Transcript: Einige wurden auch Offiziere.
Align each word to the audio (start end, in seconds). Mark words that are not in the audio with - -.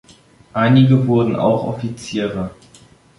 Einige 0.53 1.05
wurden 1.05 1.35
auch 1.35 1.63
Offiziere. 1.65 2.49